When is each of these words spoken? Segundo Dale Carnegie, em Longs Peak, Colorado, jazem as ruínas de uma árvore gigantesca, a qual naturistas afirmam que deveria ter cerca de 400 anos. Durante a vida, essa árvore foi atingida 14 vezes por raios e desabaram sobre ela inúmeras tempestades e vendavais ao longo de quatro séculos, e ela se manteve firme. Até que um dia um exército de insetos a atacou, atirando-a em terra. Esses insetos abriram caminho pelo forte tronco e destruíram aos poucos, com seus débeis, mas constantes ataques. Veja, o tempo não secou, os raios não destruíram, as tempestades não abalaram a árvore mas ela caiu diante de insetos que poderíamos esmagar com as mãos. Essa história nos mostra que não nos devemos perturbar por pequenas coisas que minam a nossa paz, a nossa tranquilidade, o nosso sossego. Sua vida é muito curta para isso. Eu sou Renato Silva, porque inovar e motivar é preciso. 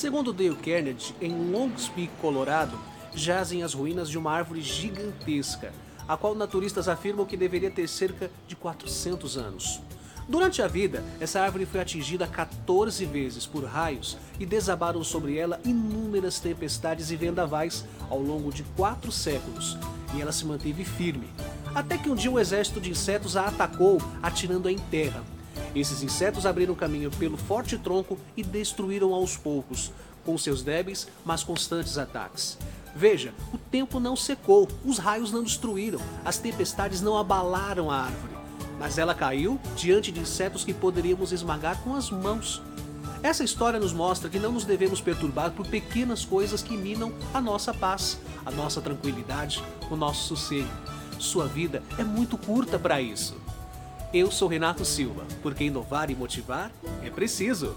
Segundo 0.00 0.32
Dale 0.32 0.56
Carnegie, 0.56 1.14
em 1.20 1.52
Longs 1.52 1.90
Peak, 1.90 2.10
Colorado, 2.22 2.74
jazem 3.14 3.62
as 3.62 3.74
ruínas 3.74 4.08
de 4.08 4.16
uma 4.16 4.32
árvore 4.32 4.62
gigantesca, 4.62 5.74
a 6.08 6.16
qual 6.16 6.34
naturistas 6.34 6.88
afirmam 6.88 7.26
que 7.26 7.36
deveria 7.36 7.70
ter 7.70 7.86
cerca 7.86 8.30
de 8.48 8.56
400 8.56 9.36
anos. 9.36 9.82
Durante 10.26 10.62
a 10.62 10.66
vida, 10.66 11.04
essa 11.20 11.42
árvore 11.42 11.66
foi 11.66 11.80
atingida 11.80 12.26
14 12.26 13.04
vezes 13.04 13.44
por 13.44 13.62
raios 13.62 14.16
e 14.38 14.46
desabaram 14.46 15.04
sobre 15.04 15.36
ela 15.36 15.60
inúmeras 15.66 16.40
tempestades 16.40 17.10
e 17.10 17.16
vendavais 17.16 17.84
ao 18.08 18.22
longo 18.22 18.50
de 18.50 18.62
quatro 18.74 19.12
séculos, 19.12 19.76
e 20.16 20.22
ela 20.22 20.32
se 20.32 20.46
manteve 20.46 20.82
firme. 20.82 21.28
Até 21.74 21.98
que 21.98 22.08
um 22.08 22.14
dia 22.14 22.30
um 22.30 22.38
exército 22.38 22.80
de 22.80 22.88
insetos 22.88 23.36
a 23.36 23.48
atacou, 23.48 24.00
atirando-a 24.22 24.72
em 24.72 24.78
terra. 24.78 25.22
Esses 25.74 26.02
insetos 26.02 26.46
abriram 26.46 26.74
caminho 26.74 27.10
pelo 27.10 27.36
forte 27.36 27.78
tronco 27.78 28.18
e 28.36 28.42
destruíram 28.42 29.14
aos 29.14 29.36
poucos, 29.36 29.92
com 30.24 30.36
seus 30.36 30.62
débeis, 30.62 31.08
mas 31.24 31.42
constantes 31.42 31.96
ataques. 31.96 32.58
Veja, 32.94 33.32
o 33.52 33.58
tempo 33.58 34.00
não 34.00 34.16
secou, 34.16 34.68
os 34.84 34.98
raios 34.98 35.30
não 35.30 35.42
destruíram, 35.42 36.00
as 36.24 36.38
tempestades 36.38 37.00
não 37.00 37.16
abalaram 37.16 37.90
a 37.90 38.02
árvore 38.02 38.40
mas 38.80 38.96
ela 38.96 39.14
caiu 39.14 39.60
diante 39.76 40.10
de 40.10 40.20
insetos 40.20 40.64
que 40.64 40.72
poderíamos 40.72 41.32
esmagar 41.32 41.78
com 41.82 41.94
as 41.94 42.10
mãos. 42.10 42.62
Essa 43.22 43.44
história 43.44 43.78
nos 43.78 43.92
mostra 43.92 44.30
que 44.30 44.38
não 44.38 44.52
nos 44.52 44.64
devemos 44.64 45.02
perturbar 45.02 45.50
por 45.50 45.66
pequenas 45.66 46.24
coisas 46.24 46.62
que 46.62 46.74
minam 46.78 47.12
a 47.34 47.42
nossa 47.42 47.74
paz, 47.74 48.18
a 48.46 48.50
nossa 48.50 48.80
tranquilidade, 48.80 49.62
o 49.90 49.96
nosso 49.96 50.28
sossego. 50.28 50.70
Sua 51.18 51.46
vida 51.46 51.82
é 51.98 52.04
muito 52.04 52.38
curta 52.38 52.78
para 52.78 53.02
isso. 53.02 53.36
Eu 54.12 54.28
sou 54.28 54.48
Renato 54.48 54.84
Silva, 54.84 55.24
porque 55.40 55.62
inovar 55.62 56.10
e 56.10 56.16
motivar 56.16 56.72
é 57.00 57.08
preciso. 57.08 57.76